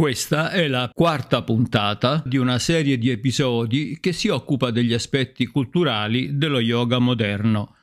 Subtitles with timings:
[0.00, 5.44] Questa è la quarta puntata di una serie di episodi che si occupa degli aspetti
[5.44, 7.74] culturali dello yoga moderno.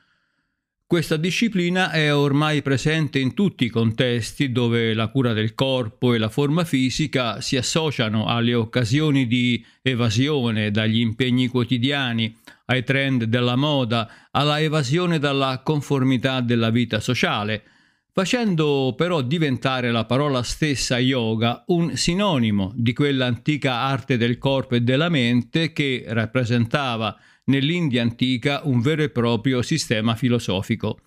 [0.84, 6.18] Questa disciplina è ormai presente in tutti i contesti dove la cura del corpo e
[6.18, 13.54] la forma fisica si associano alle occasioni di evasione dagli impegni quotidiani, ai trend della
[13.54, 17.62] moda, alla evasione dalla conformità della vita sociale–
[18.18, 24.80] facendo però diventare la parola stessa yoga un sinonimo di quell'antica arte del corpo e
[24.80, 30.98] della mente che rappresentava nell'India antica un vero e proprio sistema filosofico.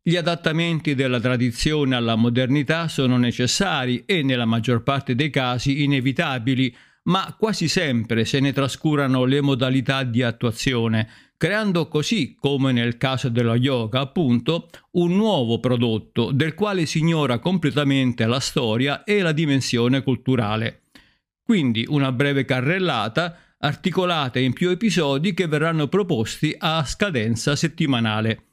[0.00, 6.74] Gli adattamenti della tradizione alla modernità sono necessari e nella maggior parte dei casi inevitabili,
[7.02, 11.06] ma quasi sempre se ne trascurano le modalità di attuazione,
[11.44, 17.38] creando così, come nel caso dello yoga appunto, un nuovo prodotto del quale si ignora
[17.38, 20.84] completamente la storia e la dimensione culturale.
[21.42, 28.44] Quindi una breve carrellata articolata in più episodi che verranno proposti a scadenza settimanale.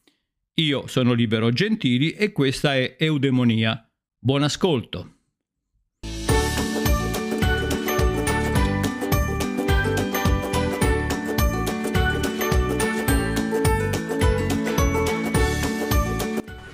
[0.56, 3.90] Io sono Libero Gentili e questa è Eudemonia.
[4.20, 5.21] Buon ascolto!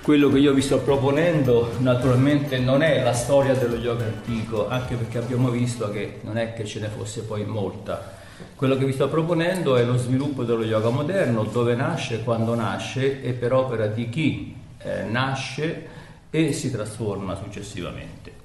[0.08, 4.94] Quello che io vi sto proponendo naturalmente non è la storia dello yoga antico, anche
[4.94, 8.16] perché abbiamo visto che non è che ce ne fosse poi molta.
[8.56, 13.20] Quello che vi sto proponendo è lo sviluppo dello yoga moderno, dove nasce, quando nasce
[13.20, 15.86] e per opera di chi eh, nasce
[16.30, 18.37] e si trasforma successivamente.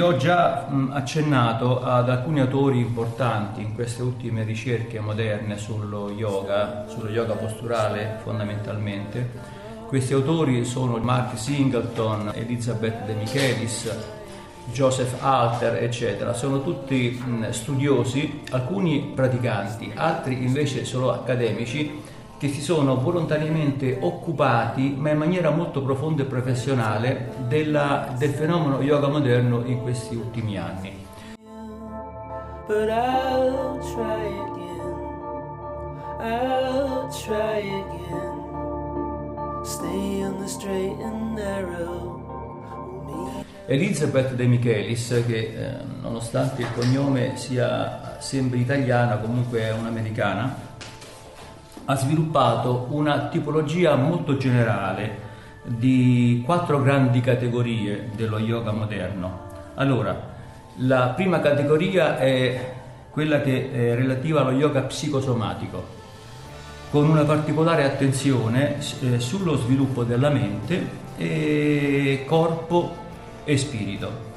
[0.00, 6.86] Ho già mh, accennato ad alcuni autori importanti in queste ultime ricerche moderne sullo yoga,
[6.88, 9.30] sullo yoga posturale fondamentalmente.
[9.86, 13.94] Questi autori sono Mark Singleton, Elizabeth De Michelis,
[14.72, 16.32] Joseph Alter, eccetera.
[16.32, 22.02] Sono tutti mh, studiosi, alcuni praticanti, altri invece solo accademici
[22.40, 28.80] che si sono volontariamente occupati, ma in maniera molto profonda e professionale, della, del fenomeno
[28.80, 31.06] yoga moderno in questi ultimi anni.
[43.66, 50.68] Elizabeth De Michelis, che eh, nonostante il cognome sia, sembri italiana, comunque è un'americana,
[51.84, 55.28] ha sviluppato una tipologia molto generale
[55.64, 59.48] di quattro grandi categorie dello yoga moderno.
[59.74, 60.28] Allora,
[60.76, 62.74] la prima categoria è
[63.10, 65.98] quella che è relativa allo yoga psicosomatico,
[66.90, 72.96] con una particolare attenzione eh, sullo sviluppo della mente, e corpo
[73.44, 74.29] e spirito.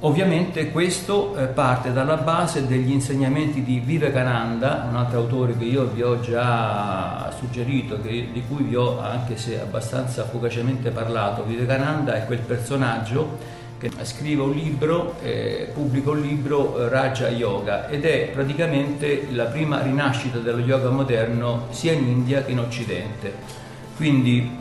[0.00, 5.86] Ovviamente questo eh, parte dalla base degli insegnamenti di Vivekananda, un altro autore che io
[5.86, 11.44] vi ho già suggerito, che, di cui vi ho anche se abbastanza fugacemente parlato.
[11.44, 13.38] Vivekananda è quel personaggio
[13.78, 19.44] che scrive un libro, eh, pubblica un libro eh, Raja Yoga ed è praticamente la
[19.44, 23.32] prima rinascita dello yoga moderno sia in India che in Occidente.
[23.96, 24.58] Quindi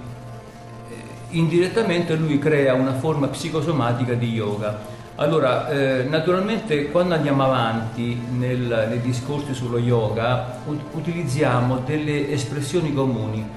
[0.90, 0.94] eh,
[1.32, 8.88] indirettamente lui crea una forma psicosomatica di yoga allora, eh, naturalmente quando andiamo avanti nel,
[8.90, 13.48] nei discorsi sullo yoga ut- utilizziamo delle espressioni comuni,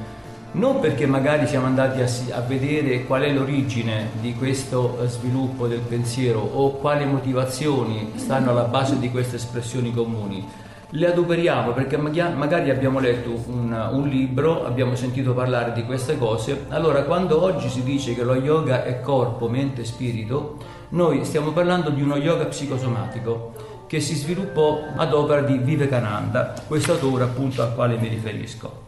[0.53, 5.67] non perché magari siamo andati a, a, vedere qual è l'origine di questo eh, sviluppo
[5.67, 10.47] del pensiero o quali motivazioni stanno alla base di queste espressioni comuni,
[10.91, 16.67] le adoperiamo perché magari abbiamo letto un, un, libro, abbiamo sentito parlare di queste cose,
[16.69, 21.51] allora quando oggi si dice che lo yoga è corpo, mente e spirito, noi stiamo
[21.51, 27.63] parlando di uno yoga psicosomatico che si sviluppò ad opera di Vivekananda, questo autore appunto
[27.63, 28.87] al quale mi riferisco.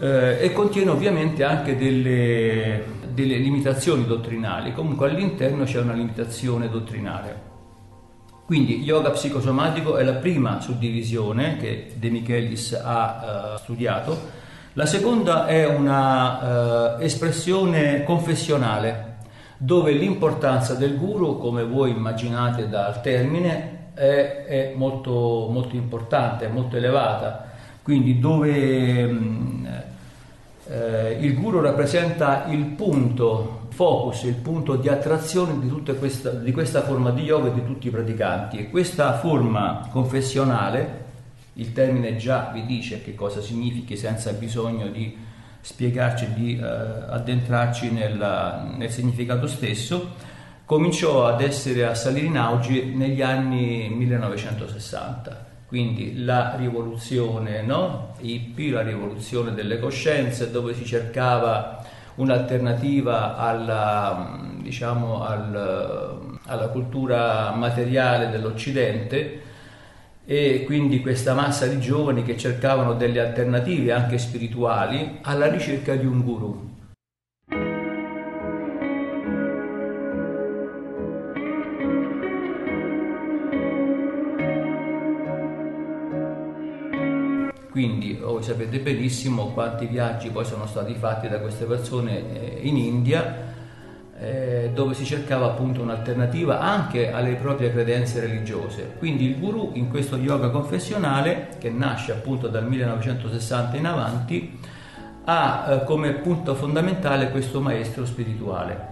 [0.00, 7.51] Eh, e contiene ovviamente anche delle, delle limitazioni dottrinali, comunque all'interno c'è una limitazione dottrinale.
[8.52, 14.14] Quindi yoga psicosomatico è la prima suddivisione che De Michelis ha uh, studiato.
[14.74, 19.16] La seconda è una uh, espressione confessionale,
[19.56, 26.76] dove l'importanza del guru, come voi immaginate dal termine, è, è molto, molto importante, molto
[26.76, 29.82] elevata, quindi dove mh,
[30.72, 36.82] eh, il guru rappresenta il punto focus, il punto di attrazione di, questa, di questa
[36.82, 38.58] forma di yoga e di tutti i praticanti.
[38.58, 41.00] E questa forma confessionale,
[41.54, 45.14] il termine già vi dice che cosa significhi senza bisogno di
[45.60, 50.14] spiegarci, di eh, addentrarci nella, nel significato stesso,
[50.64, 58.12] cominciò ad essere a salire in auge negli anni 1960 quindi la rivoluzione no?
[58.18, 61.82] hippie, la rivoluzione delle coscienze, dove si cercava
[62.16, 69.40] un'alternativa alla, diciamo, al, alla cultura materiale dell'Occidente
[70.26, 76.04] e quindi questa massa di giovani che cercavano delle alternative anche spirituali alla ricerca di
[76.04, 76.71] un guru.
[87.72, 92.76] Quindi voi sapete benissimo quanti viaggi poi sono stati fatti da queste persone eh, in
[92.76, 93.50] India
[94.20, 98.96] eh, dove si cercava appunto un'alternativa anche alle proprie credenze religiose.
[98.98, 104.58] Quindi il guru in questo yoga confessionale che nasce appunto dal 1960 in avanti
[105.24, 108.88] ha eh, come punto fondamentale questo maestro spirituale,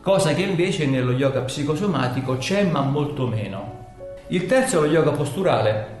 [0.00, 3.84] cosa che invece nello yoga psicosomatico c'è ma molto meno.
[4.28, 5.95] Il terzo è lo yoga posturale,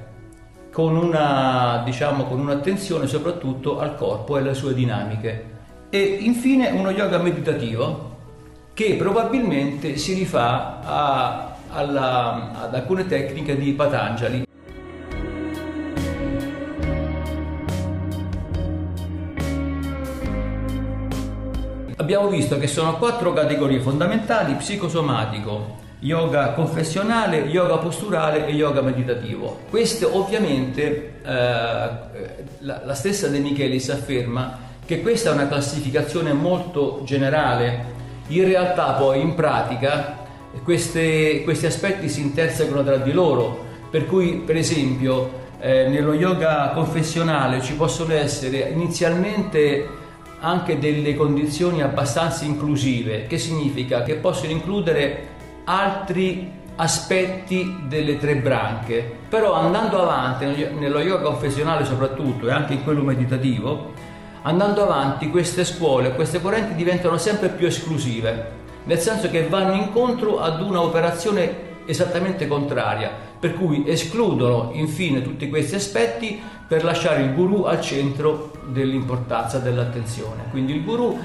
[0.76, 5.54] con, una, diciamo, con un'attenzione soprattutto al corpo e alle sue dinamiche.
[5.88, 8.16] E infine uno yoga meditativo
[8.74, 14.44] che probabilmente si rifà a, alla, ad alcune tecniche di Patanjali.
[21.96, 29.60] Abbiamo visto che sono quattro categorie fondamentali, psicosomatico, yoga confessionale, yoga posturale e yoga meditativo.
[29.70, 37.00] Questo ovviamente eh, la, la, stessa De Michelis afferma che questa è una classificazione molto
[37.04, 37.94] generale,
[38.28, 40.24] in realtà poi in pratica
[40.62, 46.70] queste, questi aspetti si intersecano tra di loro, per cui per esempio eh, nello yoga
[46.74, 50.04] confessionale ci possono essere inizialmente
[50.40, 55.34] anche delle condizioni abbastanza inclusive, che significa che possono includere
[55.68, 60.44] altri aspetti delle tre branche, però andando avanti
[60.78, 63.92] nello yoga confessionale soprattutto e anche in quello meditativo,
[64.42, 70.40] andando avanti queste scuole, queste correnti diventano sempre più esclusive, nel senso che vanno incontro
[70.40, 77.34] ad una operazione esattamente contraria, per cui escludono infine tutti questi aspetti per lasciare il
[77.34, 80.44] guru al centro dell'importanza dell'attenzione.
[80.50, 81.18] Quindi il guru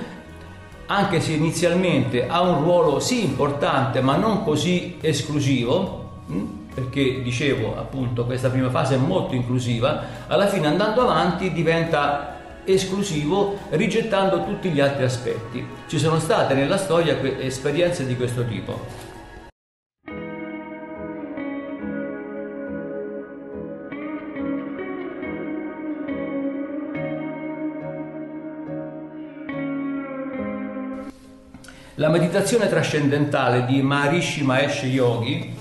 [0.95, 7.77] anche se inizialmente ha un ruolo sì importante ma non così esclusivo, hm, perché dicevo
[7.77, 14.69] appunto questa prima fase è molto inclusiva, alla fine andando avanti diventa esclusivo rigettando tutti
[14.69, 15.65] gli altri aspetti.
[15.87, 19.09] Ci sono state nella storia esperienze di questo tipo.
[32.01, 35.53] La meditazione trascendentale di Maharishi Mahesh Yogi,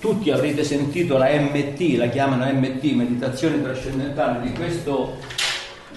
[0.00, 5.18] tutti avrete sentito la MT, la chiamano MT, meditazione trascendentale di questo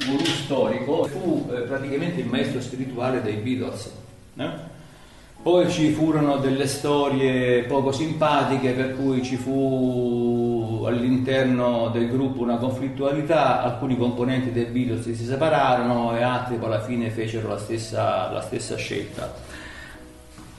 [0.06, 3.90] guru storico, fu eh, praticamente il maestro spirituale dei Beatles.
[4.36, 4.50] Eh?
[5.42, 12.58] Poi ci furono delle storie poco simpatiche per cui ci fu all'interno del gruppo una
[12.58, 18.30] conflittualità, alcuni componenti dei Beatles si separarono e altri poi alla fine fecero la stessa,
[18.34, 19.47] la stessa scelta.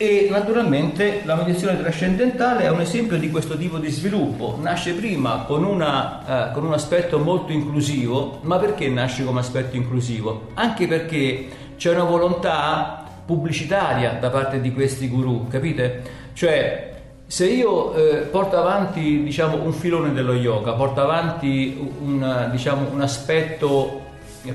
[0.00, 4.56] E naturalmente la meditazione trascendentale è un esempio di questo tipo di sviluppo.
[4.60, 9.74] Nasce prima con, una, eh, con, un aspetto molto inclusivo, ma perché nasce come aspetto
[9.74, 10.50] inclusivo?
[10.54, 16.02] Anche perché c'è una volontà pubblicitaria da parte di questi guru, capite?
[16.32, 16.94] Cioè,
[17.26, 23.00] se io eh, porto avanti diciamo, un filone dello yoga, porto avanti un, diciamo, un
[23.00, 24.06] aspetto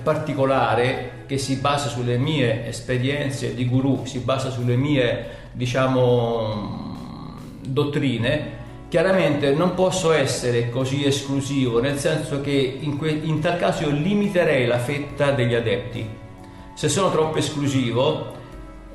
[0.01, 6.81] particolare che si basa sulle mie esperienze di guru, si basa sulle mie, diciamo,
[7.61, 13.83] dottrine, chiaramente non posso essere così esclusivo, nel senso che in, que- in tal caso
[13.83, 16.07] io limiterei la fetta degli adepti.
[16.75, 18.33] Se sono troppo esclusivo,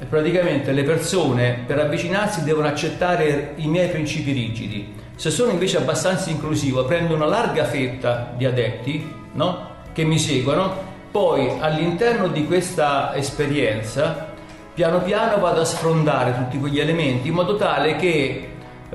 [0.08, 4.94] praticamente le persone per avvicinarsi devono accettare i miei principi rigidi.
[5.16, 9.67] Se sono invece abbastanza inclusivo, prendo una larga fetta di adepti, no?
[9.98, 10.72] Che mi seguono,
[11.10, 14.28] poi all'interno di questa esperienza
[14.72, 18.48] piano piano vado a sfrondare tutti quegli elementi in modo tale che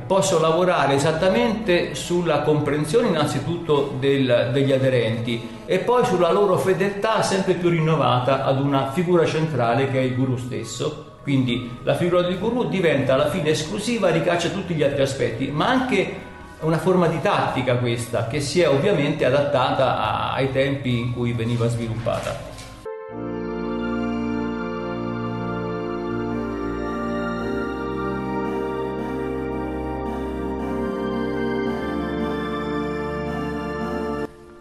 [0.08, 7.56] posso lavorare esattamente sulla comprensione innanzitutto del, degli aderenti e poi sulla loro fedeltà sempre
[7.56, 11.18] più rinnovata ad una figura centrale che è il guru stesso.
[11.22, 15.68] Quindi la figura del guru diventa alla fine esclusiva ricaccia tutti gli altri aspetti, ma
[15.68, 16.23] anche
[16.64, 21.68] una forma di tattica questa che si è ovviamente adattata ai tempi in cui veniva
[21.68, 22.52] sviluppata.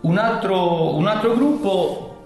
[0.01, 2.25] Un altro, un altro gruppo,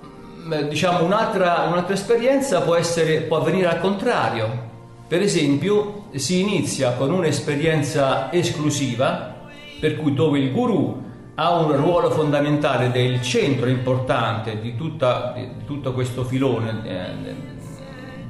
[0.68, 4.64] diciamo un'altra, un'altra esperienza può, essere, può avvenire al contrario.
[5.06, 9.35] Per esempio, si inizia con un'esperienza esclusiva,
[9.78, 11.04] per cui dove il guru
[11.34, 17.34] ha un ruolo fondamentale del centro importante di, tutta, di tutto questo filone eh,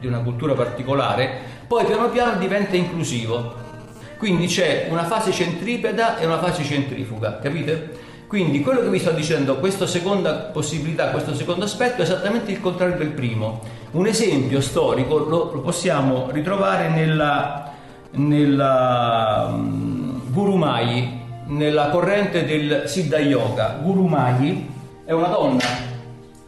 [0.00, 3.64] di una cultura particolare, poi piano piano diventa inclusivo.
[4.18, 8.04] Quindi c'è una fase centripeta e una fase centrifuga, capite?
[8.26, 12.60] Quindi quello che vi sto dicendo, questa seconda possibilità, questo secondo aspetto è esattamente il
[12.60, 13.60] contrario del primo.
[13.92, 17.72] Un esempio storico lo, possiamo ritrovare nella,
[18.12, 23.78] nella um, Guru Mai, nella corrente del Siddha Yoga.
[23.82, 24.68] Guru Mai
[25.04, 25.64] è una donna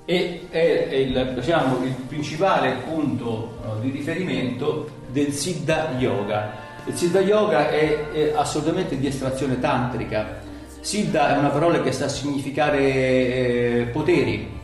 [0.05, 6.67] e è, il, diciamo, il, principale punto no, di riferimento del Siddha Yoga.
[6.87, 10.47] Il Siddha Yoga è, è assolutamente di estrazione tantrica
[10.81, 14.57] Siddha è una parola che sta a significare eh, poteri.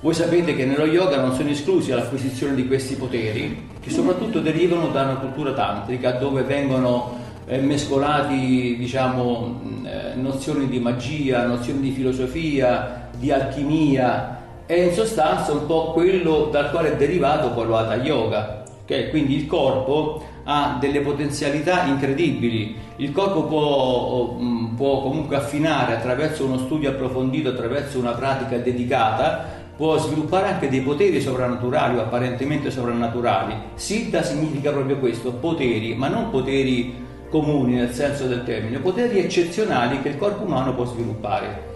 [0.00, 4.88] Voi sapete che nello yoga non sono esclusi l'acquisizione di questi poteri, che soprattutto derivano
[4.88, 7.19] da una cultura tantrica dove vengono eh,
[7.58, 15.66] mescolati diciamo, eh, nozioni di magia, nozioni di filosofia, di alchimia e in sostanza un
[15.66, 19.10] po' quello dal quale è derivato poi lo Hatha Yoga, okay?
[19.10, 22.76] quindi il corpo ha delle potenzialità incredibili.
[22.96, 29.58] Il corpo può, mm, può, comunque affinare attraverso uno studio approfondito, attraverso una pratica dedicata,
[29.76, 33.54] può sviluppare anche dei poteri sovrannaturali o apparentemente sovrannaturali.
[33.74, 40.02] Siddha significa proprio questo, poteri, ma non poteri comuni nel senso del termine, poteri eccezionali
[40.02, 41.68] che il corpo umano può sviluppare.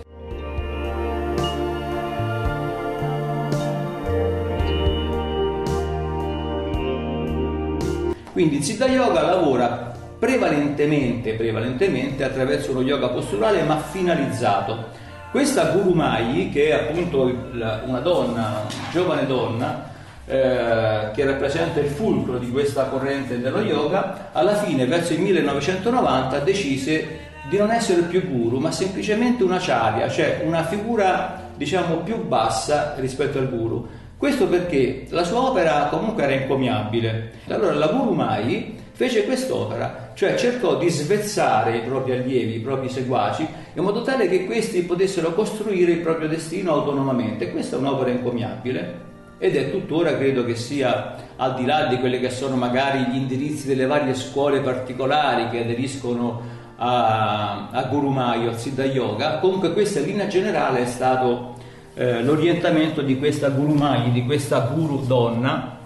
[8.32, 15.02] Quindi il Siddha Yoga lavora prevalentemente, prevalentemente attraverso lo yoga posturale ma finalizzato.
[15.30, 19.92] Questa Guru Mai, che è appunto una donna, una giovane donna,
[20.26, 26.38] eh, che rappresenta il fulcro di questa corrente dello yoga, alla fine, verso il 1990,
[26.38, 32.24] decise di non essere più guru, ma semplicemente una charia, cioè una figura diciamo più
[32.26, 33.86] bassa rispetto al guru.
[34.16, 37.32] Questo perché la sua opera comunque era encomiabile.
[37.48, 42.88] Allora la Guru Mai fece quest'opera, cioè cercò di svezzare i propri allievi, i propri
[42.88, 47.50] seguaci, in modo tale che questi potessero costruire il proprio destino autonomamente.
[47.50, 49.12] Questa è un'opera encomiabile
[49.44, 53.16] ed è tuttora credo che sia al di là di quelli che sono magari gli
[53.16, 56.40] indirizzi delle varie scuole particolari che aderiscono
[56.76, 61.56] a, a Guru Mai o al Siddha Yoga, comunque questa linea generale è stato
[61.92, 65.78] eh, l'orientamento di questa Guru Mai, di questa guru donna,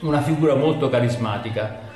[0.00, 1.88] una figura molto carismatica.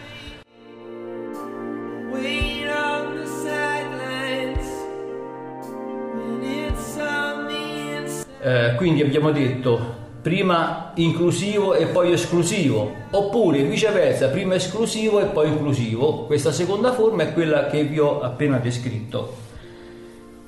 [8.40, 15.48] Eh, quindi abbiamo detto prima inclusivo e poi esclusivo, oppure viceversa, prima esclusivo e poi
[15.48, 16.24] inclusivo.
[16.24, 19.36] Questa seconda forma è quella che vi ho appena descritto.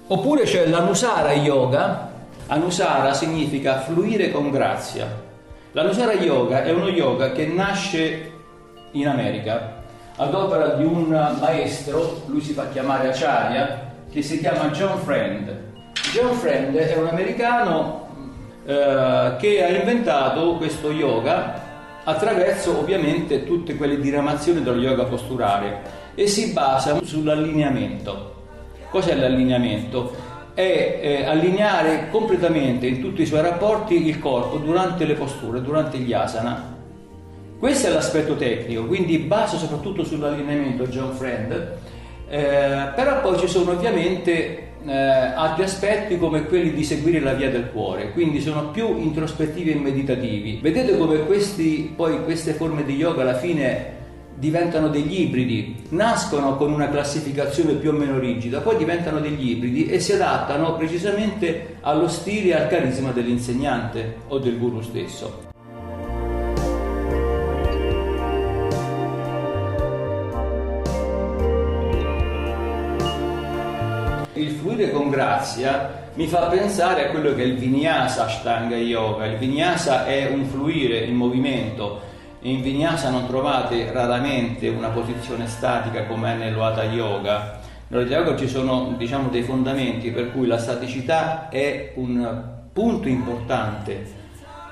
[0.07, 2.11] Oppure c'è l'Anusara Yoga,
[2.47, 5.25] Anusara significa fluire con grazia.
[5.73, 8.33] L'Anusara Yoga è uno yoga che nasce
[8.93, 9.83] in America
[10.17, 15.55] ad opera di un maestro, lui si fa chiamare Acharya, che si chiama John Friend.
[16.15, 18.06] John Friend è un americano
[18.67, 21.65] eh, che ha inventato questo yoga
[22.05, 28.35] attraverso ovviamente tutte quelle diramazioni dello yoga posturale e si basa sull'allineamento.
[28.91, 30.35] Cos'è l'allineamento?
[30.57, 35.99] è eh, allineare completamente in tutti i suoi rapporti il corpo durante le posture, durante
[35.99, 36.75] gli asana.
[37.59, 41.77] Questo è l'aspetto tecnico, quindi basa soprattutto sull'allineamento John Friend,
[42.29, 47.51] eh, però poi ci sono ovviamente eh, altri aspetti come quelli di seguire la via
[47.51, 50.59] del cuore, quindi sono più introspettivi e meditativi.
[50.61, 53.95] Vedete come questi, poi queste forme di yoga alla fine
[54.39, 59.87] diventano degli ibridi, nascono con una classificazione più o meno rigida, poi diventano degli ibridi
[59.87, 65.46] e si adattano precisamente allo stile e al carisma dell'insegnante o del guru stesso.
[74.77, 79.25] Fluire con grazia mi fa pensare a quello che è il Vinyasa Ashtanga Yoga.
[79.25, 82.03] Il Vinyasa è un fluire in movimento.
[82.41, 87.59] In Vinyasa non trovate raramente una posizione statica come è nello Hatha Yoga.
[87.89, 94.05] Nello Yoga ci sono diciamo, dei fondamenti per cui la staticità è un punto importante.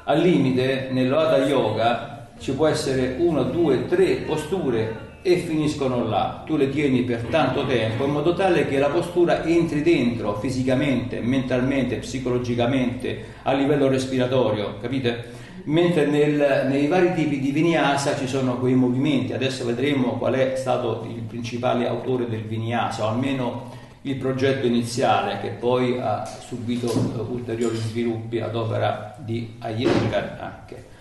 [0.04, 6.43] Al limite, nello Hatha Yoga ci può essere una, due, tre posture e finiscono là.
[6.45, 11.21] Tu le tieni per tanto tempo in modo tale che la postura entri dentro fisicamente,
[11.21, 15.43] mentalmente, psicologicamente, a livello respiratorio, capite?
[15.64, 20.57] Mentre nel, nei vari tipi di vinyasa ci sono quei movimenti, adesso vedremo qual è
[20.57, 26.93] stato il principale autore del vinyasa, o almeno il progetto iniziale che poi ha subito
[27.31, 30.93] ulteriori sviluppi ad opera di Iyengar anche.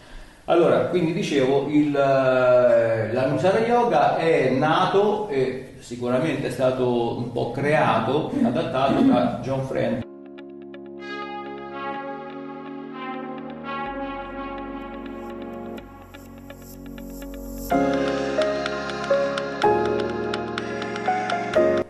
[0.46, 7.52] Allora, quindi dicevo, il, eh, l'Anusara Yoga è nato e sicuramente è stato un po'
[7.52, 10.02] creato, adattato da John Friend.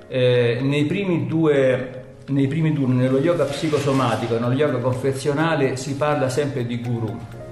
[0.07, 5.95] Eh, nei primi due nei primi due, nello yoga psicosomatico e nello yoga confezionale si
[5.95, 7.42] parla sempre di guru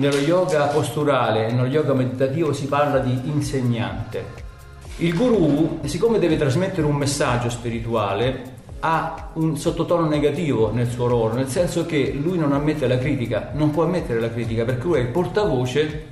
[0.00, 4.48] nello yoga posturale e nello yoga meditativo si parla di insegnante.
[4.96, 11.34] Il guru, siccome deve trasmettere un messaggio spirituale, ha un sottotono negativo nel suo ruolo,
[11.34, 14.96] nel senso che lui non ammette la critica, non può ammettere la critica perché lui
[14.96, 16.06] è il portavoce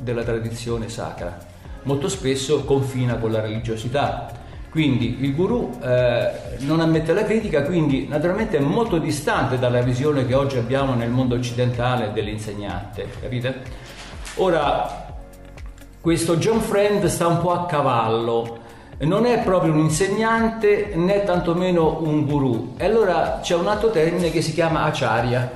[0.00, 1.36] della tradizione sacra.
[1.82, 4.30] Molto spesso confina con la religiosità,
[4.76, 10.26] quindi il guru eh, non ammette la critica, quindi naturalmente è molto distante dalla visione
[10.26, 13.62] che oggi abbiamo nel mondo occidentale dell'insegnante, capite?
[14.34, 15.14] Ora,
[15.98, 18.58] questo John Friend sta un po' a cavallo,
[18.98, 22.74] non è proprio un insegnante né tantomeno un guru.
[22.76, 25.52] E allora c'è un altro termine che si chiama acharya.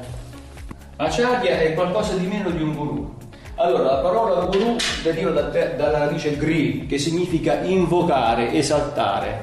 [0.97, 3.20] Acharya è qualcosa di meno di un guru.
[3.63, 9.43] Allora, la parola guru deriva da te, dalla radice gri, che significa invocare, esaltare.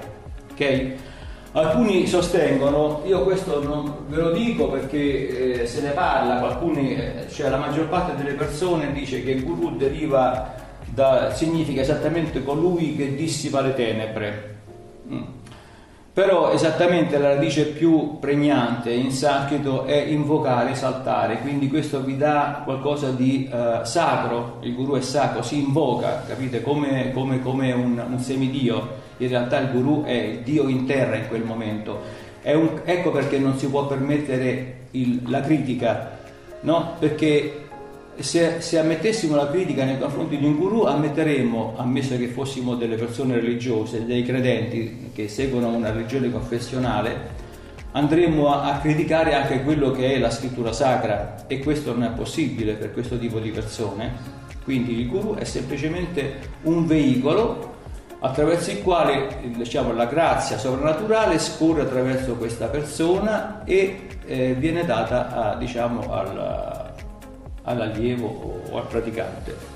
[0.54, 0.92] Ok?
[1.52, 7.28] Alcuni sostengono, io questo non ve lo dico perché eh, se ne parla, alcuni, eh,
[7.32, 10.52] cioè la maggior parte delle persone dice che guru deriva
[10.86, 14.56] da, significa esattamente colui che dissipa le tenebre.
[15.12, 15.37] Mm.
[16.18, 22.64] Però esattamente la radice più pregnante in sanscrito è invocare, esaltare, quindi questo vi dà
[22.66, 28.04] qualcosa di uh, sacro, il guru è sacro, si invoca, capite, come, come, come un,
[28.10, 32.02] un, semidio, in realtà il guru è il dio in terra in quel momento.
[32.42, 36.18] Un, ecco perché non si può permettere il, la critica,
[36.62, 36.96] no?
[36.98, 37.67] perché
[38.20, 42.96] se, se, ammettessimo la critica nei confronti di un guru, ammetteremmo, ammesso che fossimo delle
[42.96, 47.46] persone religiose, dei credenti che seguono una religione confessionale,
[47.92, 52.10] andremmo a, a, criticare anche quello che è la scrittura sacra e questo non è
[52.10, 54.36] possibile per questo tipo di persone.
[54.64, 57.76] Quindi il guru è semplicemente un veicolo
[58.20, 65.52] attraverso il quale diciamo, la grazia sovrannaturale scorre attraverso questa persona e eh, viene data
[65.52, 66.77] a, diciamo, al,
[67.68, 69.76] all'allievo o al praticante.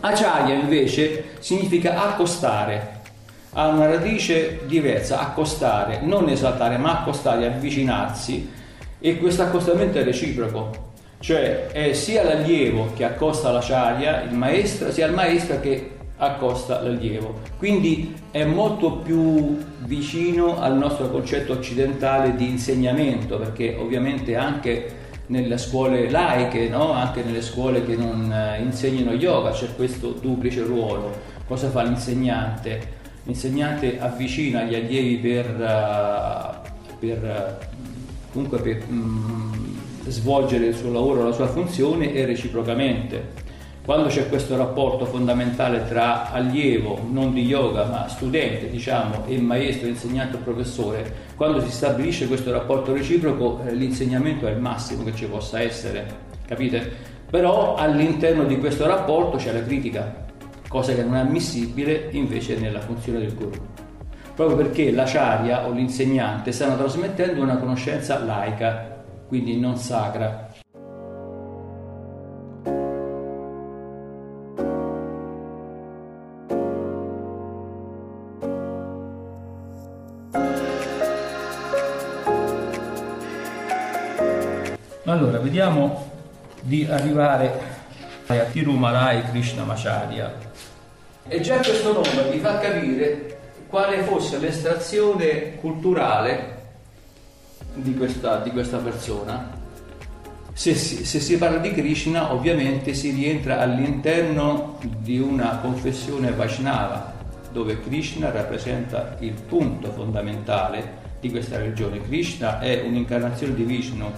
[0.00, 2.98] Acciaia invece significa accostare,
[3.52, 8.58] ha una radice diversa, accostare, non esaltare, ma accostare, avvicinarsi.
[8.98, 10.89] E questo accostamento è reciproco
[11.20, 16.80] cioè è sia l'allievo che accosta la ciaria, il maestro, sia il maestro che accosta
[16.82, 17.40] l'allievo.
[17.58, 25.58] Quindi è molto più vicino al nostro concetto occidentale di insegnamento, perché ovviamente anche nelle
[25.58, 26.92] scuole laiche, no?
[26.92, 31.12] anche nelle scuole che non eh, insegnano yoga, c'è questo duplice ruolo.
[31.46, 32.98] Cosa fa l'insegnante?
[33.24, 37.66] L'insegnante avvicina gli allievi per, uh, per uh,
[38.32, 43.48] comunque per, um, svolgere il suo lavoro, la sua funzione e reciprocamente.
[43.82, 49.88] Quando c'è questo rapporto fondamentale tra allievo, non di yoga, ma studente, diciamo, e maestro,
[49.88, 55.14] insegnante o professore, quando si stabilisce questo rapporto reciproco, eh, l'insegnamento è il massimo che
[55.14, 56.06] ci possa essere,
[56.46, 56.92] capite?
[57.28, 60.26] Però all'interno di questo rapporto c'è la critica,
[60.68, 63.80] cosa che non è ammissibile invece nella funzione del guru
[64.40, 68.89] proprio perché l'acciaria o l'insegnante stanno trasmettendo una conoscenza laica,
[69.30, 70.48] quindi non sacra.
[85.04, 86.10] Allora, vediamo
[86.62, 87.60] di arrivare
[88.26, 90.34] a Tirumalai Krishnamacharya.
[91.28, 93.38] E già questo nome vi fa capire
[93.68, 96.59] quale fosse l'estrazione culturale
[97.74, 99.58] di questa, di questa persona.
[100.52, 107.14] Se si, se si, parla di Krishna ovviamente si rientra all'interno di una confessione Vaishnava,
[107.52, 112.02] dove Krishna rappresenta il punto fondamentale di questa religione.
[112.02, 114.10] Krishna è un'incarnazione di Vishnu.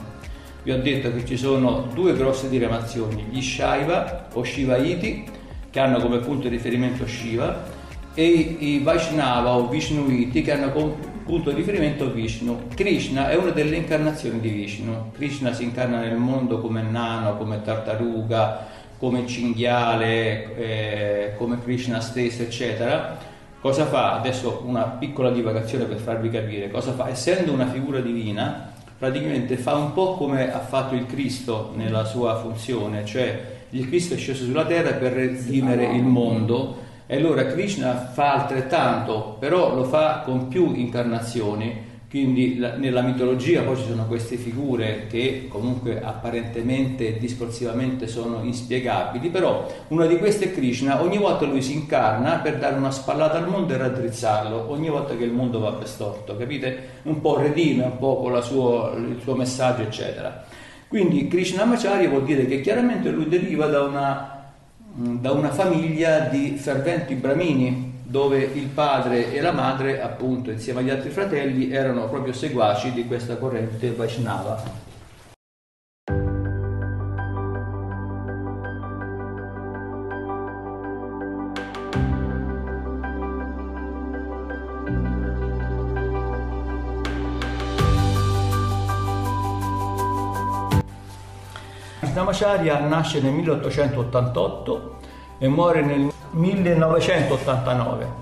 [0.63, 5.25] Vi ho detto che ci sono due grosse diramazioni, gli Shaiva o Shivaiti,
[5.71, 7.65] che hanno come punto di riferimento Shiva,
[8.15, 12.69] e i Vaishnava o Vishnuiti che hanno come punto di riferimento Vishnu.
[12.75, 15.13] Krishna è una delle incarnazioni di Vishnu.
[15.13, 18.67] Krishna si incarna nel mondo come nano, come tartaruga,
[18.99, 23.17] come cinghiale, eh, come Krishna stesso, eccetera.
[23.63, 24.19] Cosa fa?
[24.19, 26.71] Adesso una piccola divagazione per farvi capire.
[26.71, 27.09] Cosa fa?
[27.09, 32.37] Essendo una figura divina, praticamente fa un po' come ha fatto il Cristo nella sua
[32.37, 37.95] funzione, cioè il Cristo è sceso sulla terra per redimere il mondo e allora Krishna
[37.95, 44.07] fa altrettanto, però lo fa con più incarnazioni, quindi la, nella mitologia poi ci sono
[44.07, 51.17] queste figure che comunque apparentemente discorsivamente sono inspiegabili, però una di queste è Krishna, ogni
[51.17, 55.25] volta lui si incarna per dare una spallata al mondo e raddrizzarlo, ogni volta che
[55.25, 57.01] il mondo va per storto, capite?
[57.05, 60.45] Un po' redime, un po' con suo, il suo messaggio, eccetera.
[60.93, 64.32] Quindi Krishna Krishnamacharya vuol dire che chiaramente lui deriva da una
[64.95, 70.91] da una famiglia di ferventi bramini dove il padre e la madre, appunto, insieme agli
[70.91, 74.91] altri fratelli, erano proprio seguaci di questa corrente Vaishnava.
[92.33, 94.97] Krishnamacharya nasce nel 1888
[95.39, 98.21] e muore nel 1989.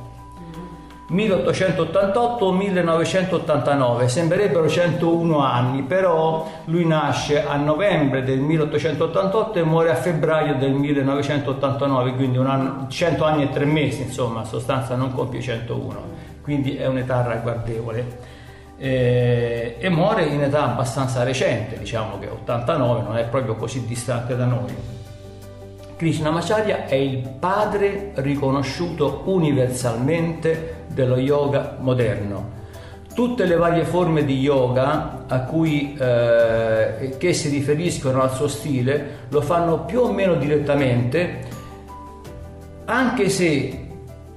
[1.10, 10.54] 1888-1989, sembrerebbero 101 anni, però lui nasce a novembre del 1888 e muore a febbraio
[10.56, 16.00] del 1989, quindi anno, 100 anni e 3 mesi, insomma, in sostanza non compie 101,
[16.42, 18.38] quindi è un'età ragguardevole
[18.82, 24.34] eh, e muore in età abbastanza recente, diciamo che 89 non è proprio così distante
[24.34, 24.74] da noi.
[25.96, 32.58] Krishnamacharya è il padre riconosciuto universalmente dello yoga moderno.
[33.12, 39.26] Tutte le varie forme di yoga a cui, eh, che si riferiscono al suo stile
[39.28, 41.40] lo fanno più o meno direttamente,
[42.86, 43.79] anche se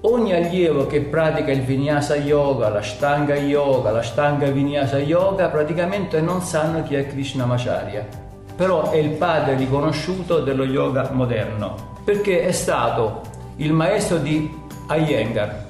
[0.06, 6.20] Ogni allievo che pratica il Vinyasa Yoga, la Shtanga Yoga, la Shtanga Vinyasa Yoga praticamente
[6.20, 8.06] non sanno chi è Krishnamacharya,
[8.54, 13.22] però è il padre riconosciuto dello yoga moderno, perché è stato
[13.58, 14.52] il maestro di
[14.89, 15.68] Iyengar.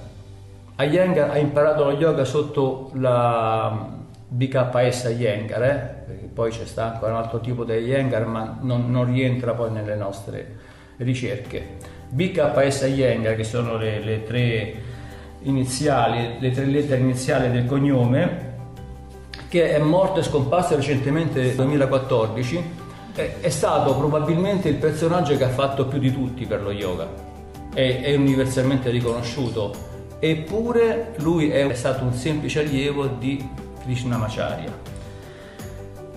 [0.79, 3.87] Iyengar ha imparato lo yoga sotto la
[4.29, 5.95] BKS Iyengar, eh?
[6.07, 9.69] perché poi c'è sta ancora un altro tipo di Iyengar, ma non, non rientra poi
[9.69, 10.55] nelle nostre
[10.97, 11.92] ricerche.
[12.13, 14.73] BKS Iyengar, che sono le, le, tre
[15.41, 18.51] iniziali, le tre lettere iniziali del cognome,
[19.49, 22.63] che è morto e scomparso recentemente nel 2014,
[23.15, 27.07] è, è, stato probabilmente il personaggio che ha fatto più di tutti per lo yoga,
[27.73, 29.73] è, è universalmente riconosciuto,
[30.19, 33.43] eppure lui è stato un semplice allievo di
[33.83, 34.92] Krishnamacharya.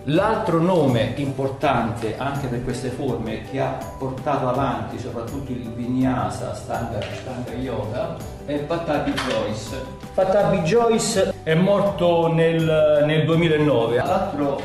[0.08, 7.00] L'altro nome importante anche per queste forme che ha portato avanti soprattutto il Vinyasa Stanga,
[7.00, 8.14] Stanga Yoga
[8.44, 9.84] è Patabi Joyce.
[10.14, 13.96] Patabi Joyce è morto nel, nel 2009.
[13.96, 14.60] L'altro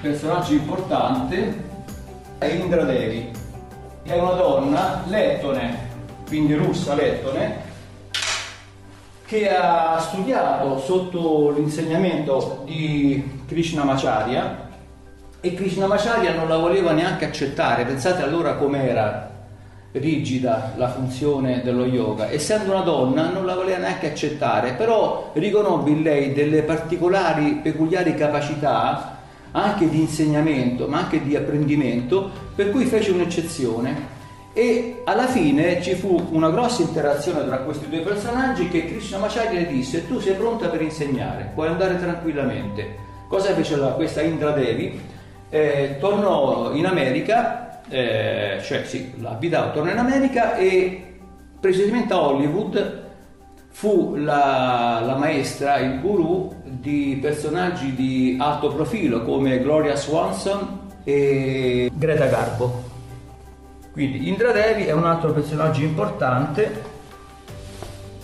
[0.00, 1.64] personaggio importante
[2.38, 3.30] è Indra Devi.
[4.02, 5.88] È una donna lettone,
[6.26, 7.64] quindi russa lettone,
[9.26, 14.64] che ha studiato sotto l'insegnamento di Krishnamacharya
[15.40, 19.30] e Krishnamacharya non la voleva neanche accettare, pensate allora com'era
[19.92, 25.90] rigida la funzione dello yoga, essendo una donna non la voleva neanche accettare, però riconobbe
[25.90, 29.14] in lei delle particolari, peculiari capacità
[29.52, 34.14] anche di insegnamento, ma anche di apprendimento, per cui fece un'eccezione
[34.52, 39.66] e alla fine ci fu una grossa interazione tra questi due personaggi che Krishnamacharya le
[39.66, 43.04] disse tu sei pronta per insegnare, puoi andare tranquillamente.
[43.28, 44.98] Cosa fece la, questa Indra Devi?
[45.48, 51.18] Eh, tornò in America, eh, cioè sì, abitava, tornò in America e
[51.60, 53.04] precisamente a Hollywood
[53.68, 61.88] fu la, la, maestra, il guru di personaggi di alto profilo come Gloria Swanson, e
[61.94, 62.82] Greta Garbo.
[63.92, 66.94] Quindi Indra Devi è un altro personaggio importante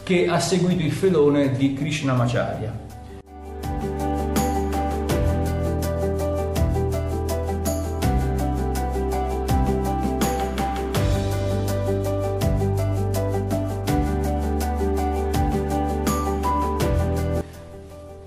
[0.02, 2.81] che ha seguito il filone di Krishnamacharya.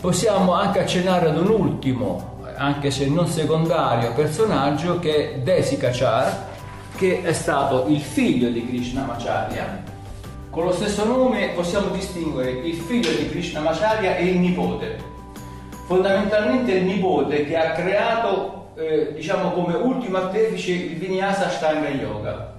[0.05, 6.45] Possiamo anche accennare ad un ultimo, anche se non secondario, personaggio che è Desikachar,
[6.95, 9.81] che è stato il figlio di Krishnamacharya.
[10.51, 14.95] Con lo stesso nome possiamo distinguere il figlio di Krishnamacharya e il nipote.
[15.87, 22.54] Fondamentalmente il nipote che ha creato, eh, diciamo come ultimo artefice, il Vinyasa Ashtanga Yoga.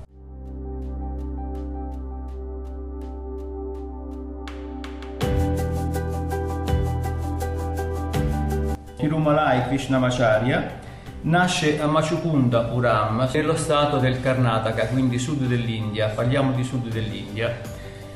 [9.17, 10.79] Tirumalai Krishnamacharya
[11.23, 17.59] nasce a Machukunda Puram, nello stato del Karnataka, quindi sud dell'India, parliamo di sud dell'India.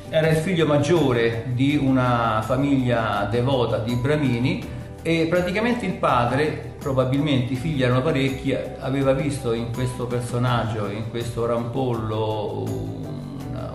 [0.09, 4.63] Era il figlio maggiore di una famiglia devota di Brahmini
[5.01, 11.09] e praticamente il padre, probabilmente i figli erano parecchi, aveva visto in questo personaggio, in
[11.09, 12.63] questo rampollo,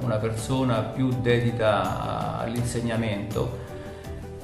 [0.00, 3.65] una persona più dedita all'insegnamento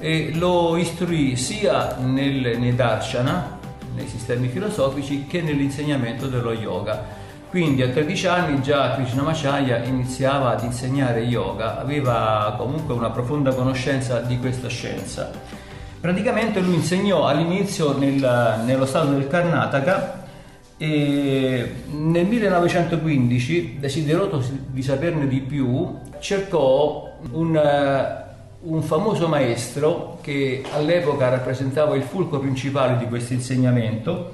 [0.03, 3.57] e lo istruì sia nel, nei darshana,
[3.95, 7.05] nei sistemi filosofici, che nell'insegnamento dello yoga.
[7.49, 14.19] Quindi a 13 anni già Krishnamacharya iniziava ad insegnare yoga, aveva comunque una profonda conoscenza
[14.19, 15.31] di questa scienza.
[16.01, 20.25] Praticamente lui insegnò all'inizio nel, nello stato del Karnataka
[20.75, 28.21] e nel 1915, desideroso di saperne di più, cercò un
[28.63, 34.33] un famoso maestro che all'epoca rappresentava il fulcro principale di questo insegnamento,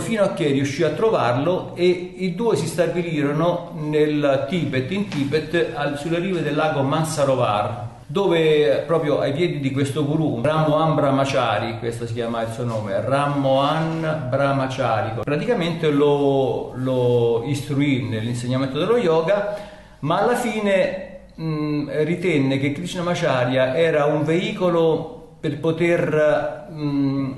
[0.00, 5.96] fino a che riuscì a trovarlo e i due si stabilirono nel Tibet, in Tibet,
[5.96, 12.06] sulle rive del lago Mansarovar, dove proprio ai piedi di questo guru, Rammohan Brahmachari, questo
[12.06, 19.56] si chiama il suo nome, Rammohan Brahmachari, praticamente lo, lo istruì nell'insegnamento dello yoga,
[20.00, 21.05] ma alla fine
[21.36, 27.32] mh, mm, ritenne che Krishnamacharya era un veicolo per poter mh, mm,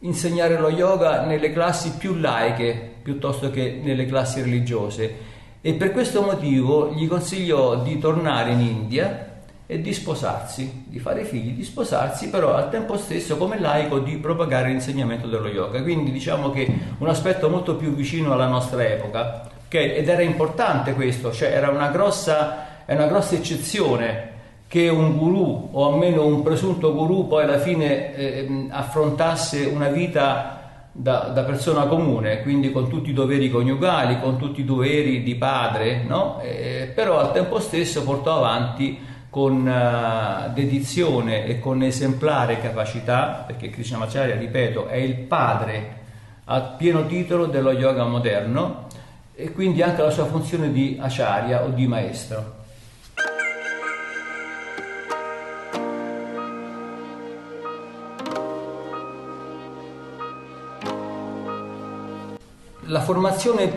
[0.00, 6.22] insegnare lo yoga nelle classi più laiche piuttosto che nelle classi religiose e per questo
[6.22, 9.26] motivo gli consigliò di tornare in India
[9.66, 14.16] e di sposarsi, di fare figli, di sposarsi, però al tempo stesso come laico di
[14.16, 15.82] propagare l'insegnamento dello yoga.
[15.82, 19.96] Quindi diciamo che un aspetto molto più vicino alla nostra epoca, okay?
[19.96, 24.30] ed era importante questo, cioè era una grossa è una grossa eccezione
[24.66, 30.86] che un guru o almeno un presunto guru poi alla fine eh, affrontasse una vita
[30.90, 35.34] da, da, persona comune, quindi con tutti i doveri coniugali, con tutti i doveri di
[35.34, 36.40] padre, no?
[36.40, 38.98] eh, però al tempo stesso portò avanti
[39.28, 45.96] con uh, dedizione e con esemplare capacità, perché Krishnamacharya, ripeto, è il padre
[46.44, 48.86] a pieno titolo dello yoga moderno
[49.34, 52.56] e quindi anche la sua funzione di acharya o di maestro.
[62.88, 63.70] La formazione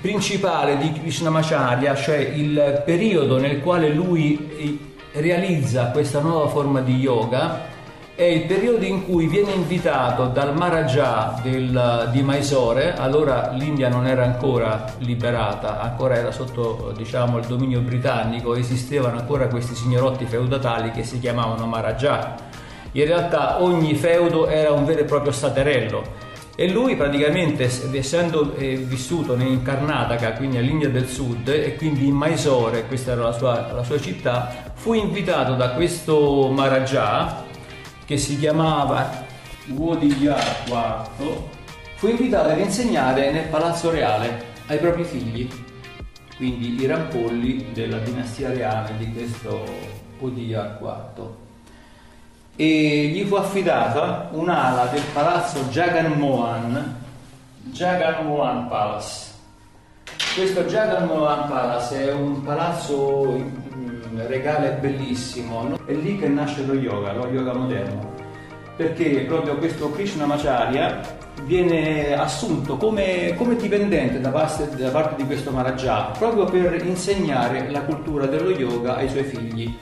[0.00, 7.70] principale di Krishnamacharya, cioè il periodo nel quale lui realizza questa nuova forma di yoga,
[8.14, 14.06] è il periodo in cui viene invitato dal Maharaja del, di Mysore, allora l'India non
[14.06, 20.90] era ancora liberata, ancora era sotto diciamo, il dominio britannico, esistevano ancora questi signorotti feudatali
[20.90, 22.34] che si chiamavano Maharaja.
[22.92, 26.21] In realtà ogni feudo era un vero e proprio staterello
[26.54, 32.14] e lui praticamente essendo eh, vissuto in Karnataka, quindi all'India del Sud e quindi in
[32.14, 37.44] Mysore, questa era la sua, la sua città, fu invitato da questo Maharaja
[38.04, 39.24] che si chiamava
[39.68, 41.40] Wodiyar IV,
[41.94, 45.48] fu invitato ad insegnare nel palazzo reale ai propri figli,
[46.36, 49.64] quindi i rampolli della dinastia reale di questo
[50.18, 51.41] Wodiyar IV
[52.62, 56.96] e gli fu affidata un'ala del palazzo Jagan Mohan,
[57.72, 59.32] Jagan Mohan Palace.
[60.36, 66.74] Questo Jagan Mohan Palace è un palazzo mm, regale bellissimo, è lì che nasce lo
[66.74, 68.12] yoga, lo yoga moderno,
[68.76, 71.00] perché proprio questo Krishna Macharya
[71.42, 77.68] viene assunto come, come dipendente da parte, da parte di questo Maharaja, proprio per insegnare
[77.72, 79.76] la cultura dello yoga ai suoi figli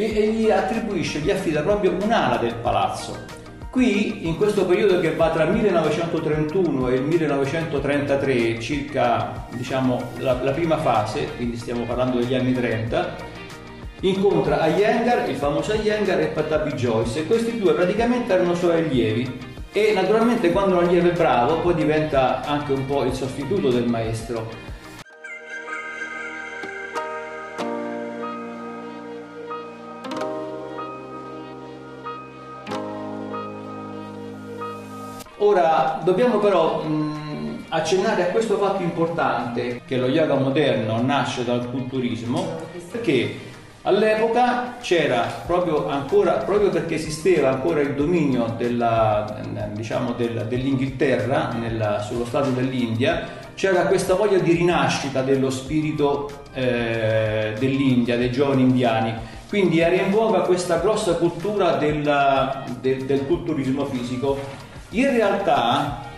[0.00, 3.38] e, e gli attribuisce, gli affida proprio un'ala del palazzo.
[3.70, 10.42] Qui, in questo periodo che va tra il 1931 e il 1933, circa diciamo, la,
[10.42, 13.14] la prima fase, quindi stiamo parlando degli anni 30,
[14.00, 17.20] incontra Iyengar, il famoso Iyengar e Patabi Joyce.
[17.20, 19.48] E questi due praticamente erano suoi allievi.
[19.72, 23.86] E naturalmente quando un allievo è bravo poi diventa anche un po' il sostituto del
[23.86, 24.50] maestro
[35.42, 41.70] Ora dobbiamo però mh, accennare a questo fatto importante che lo yoga moderno nasce dal
[41.70, 42.58] culturismo
[42.90, 43.38] perché
[43.82, 49.40] all'epoca c'era proprio ancora, proprio perché esisteva ancora il dominio della,
[49.72, 57.54] diciamo, del, dell'Inghilterra nella, sullo Stato dell'India, c'era questa voglia di rinascita dello spirito eh,
[57.58, 59.14] dell'India, dei giovani indiani.
[59.48, 66.08] Quindi era in voga questa grossa cultura della, del, del culturismo fisico in realtà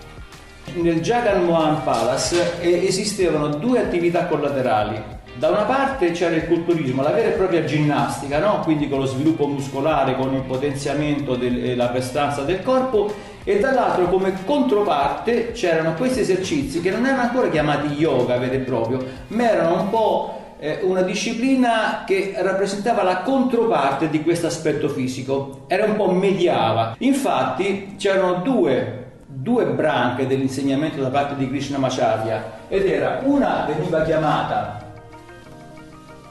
[0.74, 5.20] nel Jagan Mohan Palace esistevano due attività collaterali.
[5.34, 8.60] Da una parte c'era il culturismo, la vera e propria ginnastica, no?
[8.60, 13.12] quindi con lo sviluppo muscolare, con il potenziamento e la prestanza del corpo,
[13.44, 18.58] e dall'altro come controparte c'erano questi esercizi che non erano ancora chiamati yoga vero e
[18.58, 20.41] proprio, ma erano un po' Eh,
[20.82, 26.94] una disciplina che rappresentava la controparte di questo aspetto fisico, era un po' mediava.
[26.98, 34.82] Infatti c'erano due, due branche dell'insegnamento da parte di Krishnamacharya ed era una veniva chiamata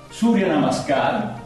[0.09, 1.39] Surya Namaskar,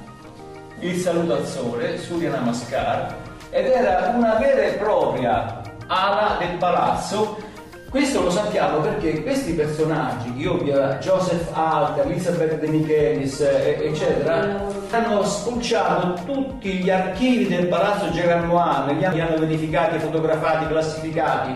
[0.79, 3.15] il saluto al sole, Surya Namaskar,
[3.49, 7.37] ed era una vera e propria ala del palazzo
[7.95, 16.19] questo lo sappiamo perché questi personaggi, Iobia, Joseph Alt, Elizabeth De Michelis, eccetera, hanno spulciato
[16.25, 21.55] tutti gli archivi del palazzo Geranois, li hanno verificati, fotografati, classificati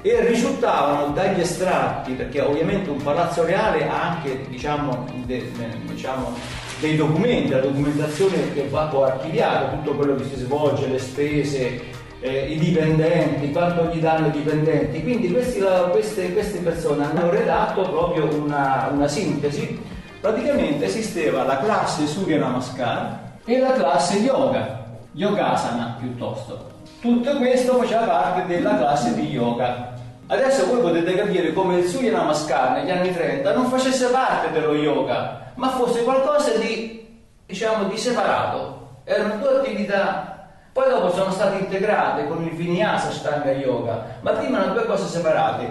[0.00, 5.50] e risultavano dagli estratti, perché ovviamente un palazzo reale ha anche diciamo, de,
[5.84, 6.32] diciamo,
[6.80, 11.92] dei documenti, la documentazione che va poi archiviata, tutto quello che si svolge, le spese,
[12.24, 15.02] eh, i dipendenti, quanto gli danno i dipendenti.
[15.02, 19.78] Quindi questi, queste, queste, persone hanno redatto proprio una, una, sintesi.
[20.22, 26.72] Praticamente esisteva la classe Surya Namaskar e la classe Yoga, Yogasana piuttosto.
[26.98, 29.92] Tutto questo faceva parte della classe di Yoga.
[30.26, 34.74] Adesso voi potete capire come il Surya Namaskar negli anni 30 non facesse parte dello
[34.74, 37.06] yoga, ma fosse qualcosa di,
[37.44, 39.02] diciamo, di separato.
[39.04, 40.33] Erano due attività
[40.74, 45.06] poi dopo sono state integrate con il Vinyasa Ashtanga Yoga, ma prima erano due cose
[45.06, 45.68] separate.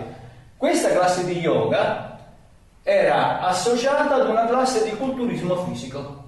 [0.56, 2.20] Questa classe di yoga
[2.84, 6.24] era associata ad una classe di culturismo fisico.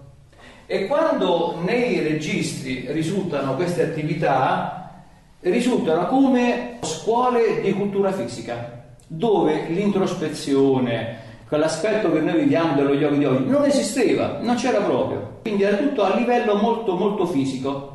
[0.66, 4.92] E quando nei registri risultano queste attività,
[5.40, 13.24] risultano come scuole di cultura fisica, dove l'introspezione, quell'aspetto che noi vediamo dello yoga di
[13.24, 15.38] oggi, non esisteva, non c'era proprio.
[15.44, 17.95] Quindi era tutto a livello molto molto fisico.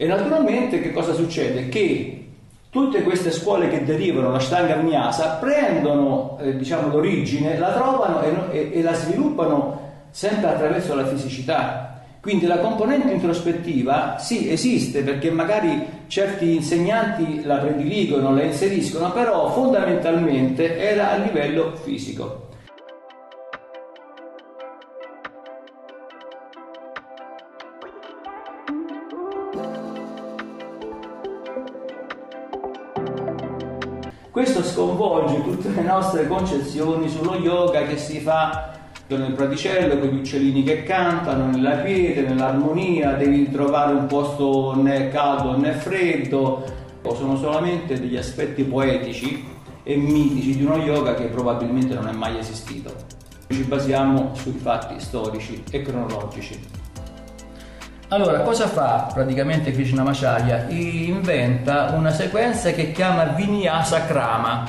[0.00, 1.68] E naturalmente che cosa succede?
[1.68, 2.26] Che
[2.70, 8.32] tutte queste scuole che derivano da Shtanga Vinyasa prendono eh, diciamo, l'origine, la trovano e,
[8.52, 9.80] e, e la sviluppano
[10.10, 12.00] sempre attraverso la fisicità.
[12.20, 19.50] Quindi la componente introspettiva sì esiste perché magari certi insegnanti la prediligono, la inseriscono, però
[19.50, 22.47] fondamentalmente era a livello fisico.
[34.38, 38.70] Questo sconvolge tutte le nostre concezioni sullo yoga che si fa
[39.08, 45.08] nel praticello con gli uccellini che cantano, nella quiete, nell'armonia, devi trovare un posto né
[45.08, 46.62] caldo né freddo.
[47.16, 49.44] Sono solamente degli aspetti poetici
[49.82, 52.94] e mitici di uno yoga che probabilmente non è mai esistito.
[53.48, 56.60] Ci basiamo sui fatti storici e cronologici.
[58.10, 60.68] Allora, cosa fa praticamente Krishnamacharya?
[60.70, 64.66] Inventa una sequenza che chiama Vinyasa Krama,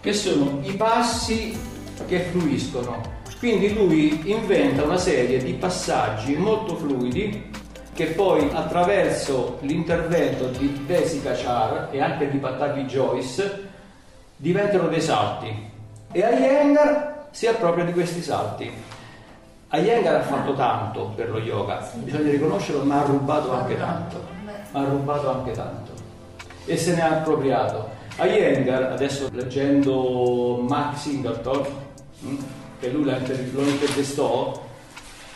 [0.00, 1.58] che sono i passi
[2.06, 3.16] che fluiscono.
[3.40, 7.50] Quindi lui inventa una serie di passaggi molto fluidi
[7.92, 13.68] che poi attraverso l'intervento di Desikachar e anche di Pataki Joyce
[14.36, 15.48] diventano dei salti.
[16.12, 18.87] E Iyengar si appropria di questi salti.
[19.70, 24.16] Iyengar ha fatto tanto per lo yoga, bisogna riconoscerlo, ma ha rubato anche tanto.
[24.72, 25.92] Ha rubato anche tanto.
[26.64, 27.90] E se ne ha appropriato.
[28.18, 31.66] Iyengar, adesso leggendo Mark Singleton,
[32.24, 32.36] mm,
[32.80, 34.58] che lui lo intervistò,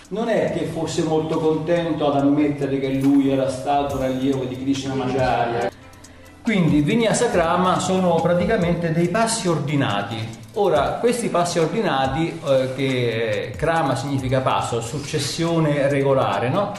[0.09, 4.63] non è che fosse molto contento ad ammettere che lui era stato un allievo di
[4.63, 5.71] Krishna Krishnamacharya.
[6.43, 10.41] Quindi Vinyasa Krama sono praticamente dei passi ordinati.
[10.55, 16.73] Ora, questi passi ordinati, eh, che Krama significa passo, successione regolare, no?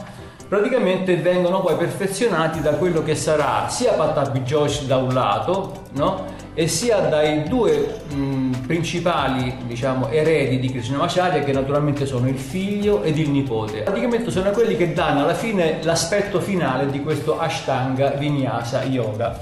[0.47, 6.25] praticamente vengono poi perfezionati da quello che sarà sia Patabi Josh da un lato no?
[6.53, 13.01] e sia dai due mh, principali diciamo, eredi di Krishnamacharya che naturalmente sono il figlio
[13.01, 13.81] ed il nipote.
[13.81, 19.39] Praticamente sono quelli che danno alla fine l'aspetto finale di questo Ashtanga Vinyasa Yoga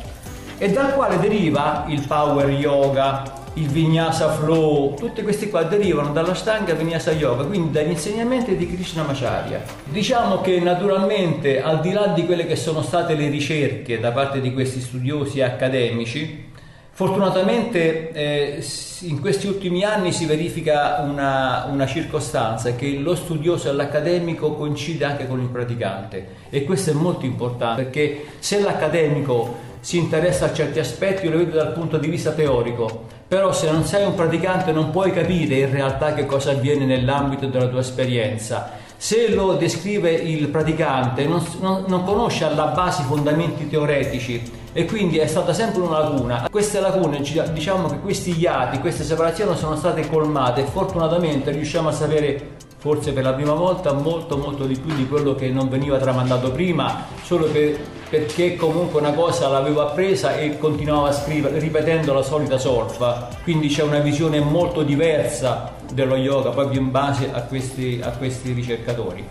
[0.58, 6.34] e dal quale deriva il Power Yoga, il Vinyasa Flow, tutti questi qua derivano dalla
[6.34, 9.62] Stanga Vinyasa Yoga, quindi dagli insegnamenti di Krishnamacharya.
[9.86, 14.40] Diciamo che naturalmente al di là di quelle che sono state le ricerche da parte
[14.40, 16.50] di questi studiosi accademici,
[16.94, 18.64] Fortunatamente eh,
[19.04, 25.06] in questi ultimi anni si verifica una, una, circostanza che lo studioso e l'accademico coincide
[25.06, 30.54] anche con il praticante e questo è molto importante perché se l'accademico si interessa a
[30.54, 34.14] certi aspetti, io lo vedo dal punto di vista teorico, però se non sei un
[34.14, 38.72] praticante non puoi capire in realtà che cosa avviene nell'ambito della tua esperienza.
[38.98, 44.84] Se lo descrive il praticante non, non, non conosce alla base i fondamenti teoretici e
[44.84, 46.50] quindi è stata sempre una lacuna.
[46.52, 47.22] Queste lacune,
[47.54, 53.14] diciamo che questi iati, queste separazioni sono state colmate e fortunatamente riusciamo a sapere forse
[53.14, 57.06] per la prima volta molto molto di più di quello che non veniva tramandato prima,
[57.22, 57.78] solo per,
[58.10, 63.68] perché comunque una cosa l'avevo appresa e continuavo a scrivere ripetendo la solita solfa, quindi
[63.68, 69.28] c'è una visione molto diversa dello yoga proprio in base a questi, a questi ricercatori.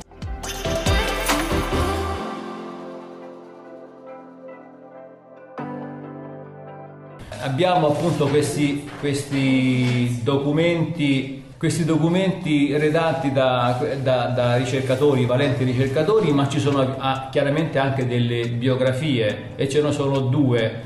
[7.42, 16.48] Abbiamo appunto questi, questi documenti questi documenti redatti da, da, da, ricercatori, valenti ricercatori, ma
[16.48, 20.80] ci sono ah, chiaramente anche delle biografie e ce ne sono due.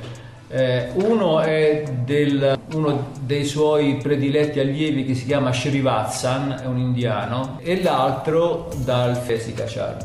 [0.48, 6.78] Eh, uno è del, uno dei suoi prediletti allievi che si chiama Srivatsan, è un
[6.78, 9.96] indiano, e l'altro dal Fesikachar.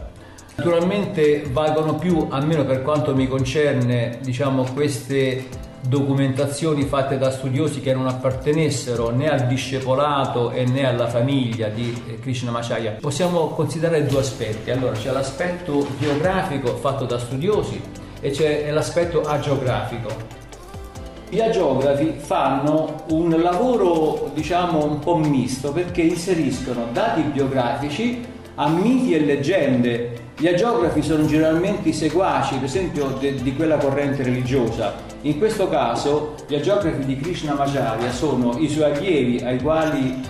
[0.58, 5.48] Naturalmente valgono più, almeno per quanto mi concerne, diciamo, queste
[5.82, 12.04] documentazioni fatte da studiosi che non appartenessero né al discepolato e né alla famiglia di
[12.08, 12.98] eh, Krishnamacharya.
[13.00, 14.72] Possiamo considerare due aspetti.
[14.72, 17.82] Allora c'è l'aspetto biografico fatto da studiosi
[18.20, 20.38] e c'è l'aspetto agiografico.
[21.30, 28.26] Gli agiografi fanno un lavoro diciamo un po' misto perché inseriscono dati biografici
[28.56, 30.18] a miti e leggende.
[30.38, 35.68] Gli agiografi sono generalmente i seguaci, per esempio, de, di quella corrente religiosa in questo
[35.68, 40.22] caso gli agiografi di Krishnamacharya sono i suoi allievi ai quali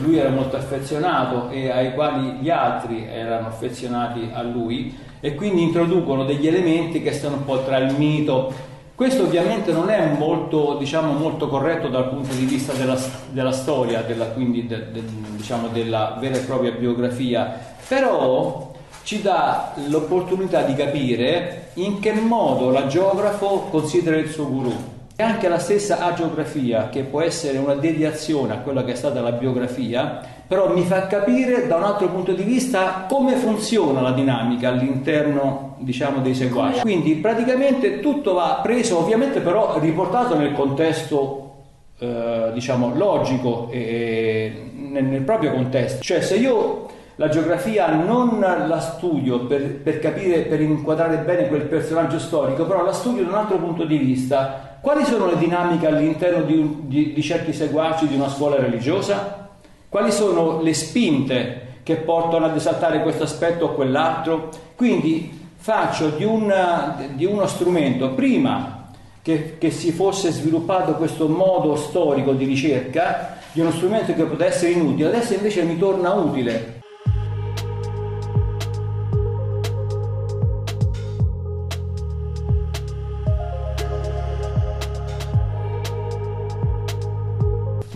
[0.00, 5.62] lui era molto affezionato e ai quali gli altri erano affezionati a lui e quindi
[5.62, 8.74] introducono degli elementi che stanno un po' tra il mito.
[8.94, 12.96] Questo ovviamente non è molto, diciamo, molto corretto dal punto di vista della,
[13.30, 15.02] della storia, della, quindi de, de,
[15.34, 18.74] diciamo, della vera e propria biografia, però
[19.06, 24.72] ci dà l'opportunità di capire in che modo l'agiografo considera il suo guru.
[25.14, 29.20] E anche la stessa agiografia, che può essere una deviazione a quella che è stata
[29.20, 34.10] la biografia, però mi fa capire da un altro punto di vista come funziona la
[34.10, 36.80] dinamica all'interno diciamo, dei seguaci.
[36.80, 41.54] Quindi praticamente tutto va preso, ovviamente però riportato nel contesto
[42.00, 46.02] eh, diciamo, logico e nel, nel proprio contesto.
[46.02, 46.86] Cioè se io
[47.18, 52.84] la geografia non la studio per, per, capire, per inquadrare bene quel personaggio storico, però
[52.84, 54.78] la studio da un altro punto di vista.
[54.82, 59.48] Quali sono le dinamiche all'interno di, di, di certi seguaci di una scuola religiosa?
[59.88, 64.50] Quali sono le spinte che portano ad esaltare questo aspetto o quell'altro?
[64.74, 68.90] Quindi faccio di, una, di uno strumento, prima
[69.22, 74.50] che, che, si fosse sviluppato questo modo storico di ricerca, di uno strumento che poteva
[74.50, 76.75] essere inutile, adesso invece mi torna utile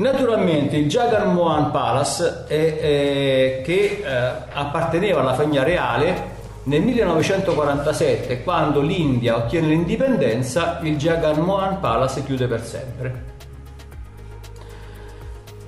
[0.01, 8.43] Naturalmente il Jagan Mohan Palace è, è, che eh, apparteneva alla famiglia reale nel 1947
[8.43, 13.25] quando l'India ottiene l'indipendenza il Jagan Mohan Palace chiude per sempre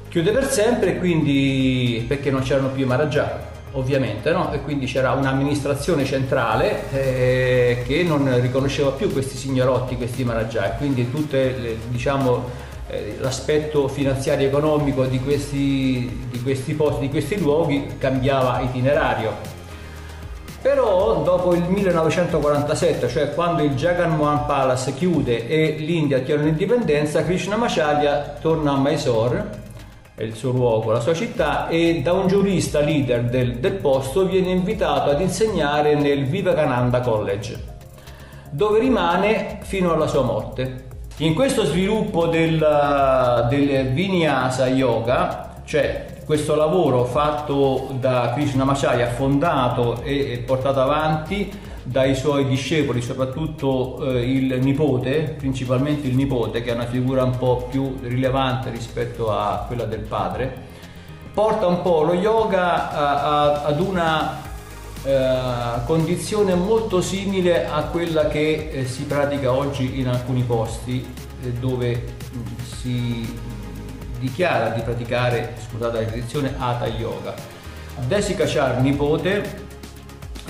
[0.08, 4.50] chiude per sempre quindi perché non c'erano più i Maharaja ovviamente no?
[4.52, 10.78] e quindi c'era un'amministrazione centrale eh, che non riconosceva più questi signorotti, questi Maharaja e
[10.78, 12.71] quindi tutte le, diciamo eh,
[13.18, 19.60] l'aspetto finanziario economico di questi, di questi posti, di questi luoghi cambiava itinerario.
[20.60, 24.16] Però dopo il 1947, cioè quando il Jagan
[24.46, 29.60] Palace chiude e l'India ottiene l'indipendenza, Krishnamacharya torna a Mysore,
[30.18, 34.50] il suo luogo, la sua città, e da un giurista leader del, del posto viene
[34.50, 37.58] invitato ad insegnare nel Vivekananda College,
[38.50, 40.90] dove rimane fino alla sua morte.
[41.18, 42.58] In questo sviluppo del,
[43.50, 51.52] del Vinyasa Yoga, cioè questo lavoro fatto da Krishna Krishnamacharya, fondato e portato avanti
[51.82, 57.36] dai suoi discepoli, soprattutto eh, il nipote, principalmente il nipote, che è una figura un
[57.36, 60.50] po' più rilevante rispetto a quella del padre,
[61.34, 64.50] porta un po' lo yoga a, a, ad una
[65.04, 71.04] eh, condizione molto simile a quella che eh, si pratica oggi in alcuni posti
[71.42, 72.14] eh, dove
[72.80, 73.50] si
[74.18, 77.34] dichiara di praticare, scusate la ripetizione, Hatha Yoga.
[78.06, 79.64] Desikachar, nipote,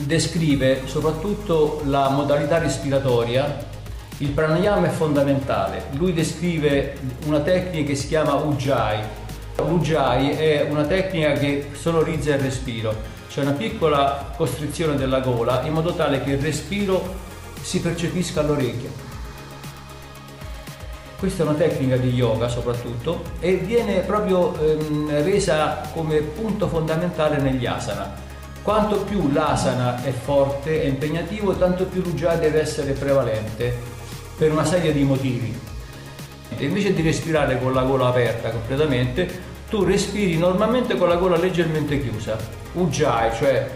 [0.00, 3.70] descrive soprattutto la modalità respiratoria.
[4.18, 5.84] Il pranayama è fondamentale.
[5.92, 9.20] Lui descrive una tecnica che si chiama Ujjayi.
[9.56, 13.11] L'Ujjayi è una tecnica che sonorizza il respiro.
[13.32, 17.14] C'è una piccola costrizione della gola in modo tale che il respiro
[17.62, 19.10] si percepisca all'orecchio
[21.22, 27.36] questa è una tecnica di yoga soprattutto e viene proprio ehm, resa come punto fondamentale
[27.36, 28.12] negli asana.
[28.60, 33.72] Quanto più l'asana è forte e impegnativo, tanto più l'ujjayi deve essere prevalente
[34.36, 35.56] per una serie di motivi.
[36.56, 41.38] E invece di respirare con la gola aperta completamente, tu respiri normalmente con la gola
[41.38, 42.36] leggermente chiusa.
[42.74, 43.70] Ujjayi, cioè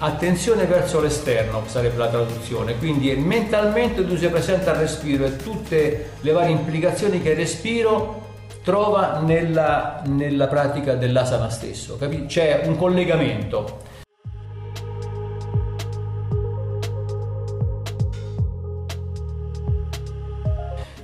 [0.00, 6.10] attenzione verso l'esterno sarebbe la traduzione, quindi mentalmente tu sei presente al respiro e tutte
[6.20, 8.26] le varie implicazioni che il respiro
[8.62, 12.26] trova nella, nella pratica dell'asana stesso, capi?
[12.26, 13.86] c'è un collegamento.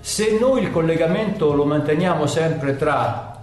[0.01, 3.34] Se noi il collegamento lo manteniamo sempre tra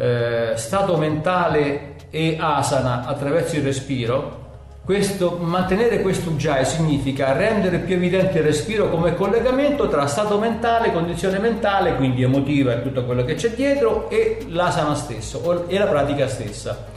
[0.00, 4.38] eh, stato mentale e asana attraverso il respiro,
[4.82, 10.90] questo, mantenere questo ujjayi significa rendere più evidente il respiro come collegamento tra stato mentale,
[10.90, 15.86] condizione mentale, quindi emotiva e tutto quello che c'è dietro, e l'asana stesso e la
[15.86, 16.88] pratica stessa.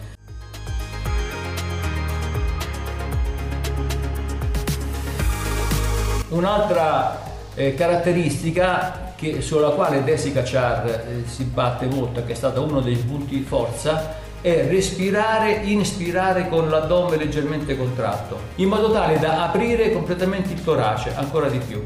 [6.29, 7.21] Un'altra
[7.53, 12.81] eh, caratteristica che, sulla quale Desi Kachar eh, si batte molto, che è stato uno
[12.81, 19.43] dei punti di forza, è respirare, inspirare con l'addome leggermente contratto, in modo tale da
[19.43, 21.81] aprire completamente il torace ancora di più.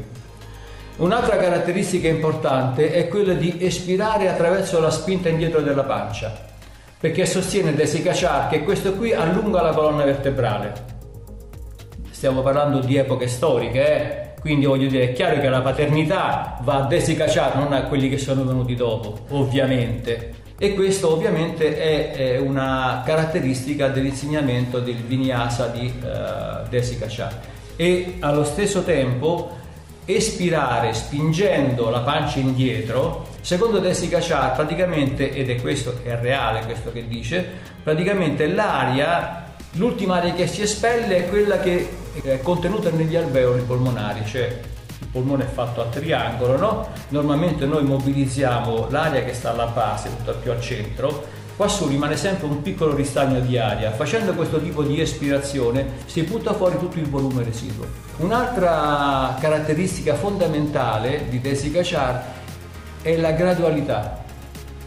[0.96, 6.36] Un'altra caratteristica importante è quella di espirare attraverso la spinta indietro della pancia,
[6.98, 10.96] perché sostiene Desi Kachar che questo qui allunga la colonna vertebrale.
[12.10, 14.27] Stiamo parlando di epoche storiche, eh?
[14.48, 18.08] Quindi voglio dire, è chiaro che la paternità va a Desi Kachar, non a quelli
[18.08, 20.32] che sono venuti dopo, ovviamente.
[20.58, 27.40] E questo ovviamente è, è una caratteristica dell'insegnamento del vinyasa di uh, Desi Kachar
[27.76, 29.54] e allo stesso tempo
[30.06, 37.06] espirare spingendo la pancia indietro secondo Desi praticamente ed è questo è reale questo che
[37.06, 37.46] dice
[37.84, 41.86] praticamente l'aria l'ultima aria che si espelle è quella che
[42.22, 44.60] è contenuta negli alveoli polmonari cioè
[45.10, 46.88] polmone è fatto a triangolo, no?
[47.08, 51.24] Normalmente noi mobilizziamo l'aria che sta alla base, tutta più al centro,
[51.56, 53.90] qua su rimane sempre un piccolo ristagno di aria.
[53.92, 57.86] Facendo questo tipo di espirazione si butta fuori tutto il volume residuo.
[58.18, 62.36] Un'altra caratteristica fondamentale di Desi Kachar
[63.00, 64.24] è la gradualità,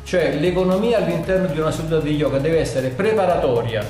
[0.04, 3.84] cioè l'economia all'interno di una seduta di yoga deve essere preparatoria,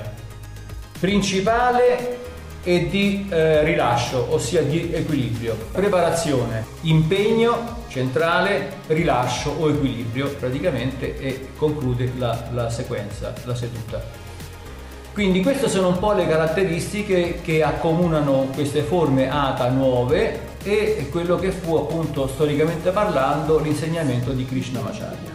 [1.00, 2.20] principale
[2.64, 5.56] e di eh, rilascio, ossia di equilibrio.
[5.72, 14.02] Preparazione, impegno centrale, rilascio o equilibrio praticamente e conclude la, la sequenza, la seduta.
[15.14, 21.38] Quindi queste sono un po' le caratteristiche che accomunano queste forme ATA nuove e quello
[21.38, 25.31] che fu appunto storicamente parlando l'insegnamento di Krishnamacharya.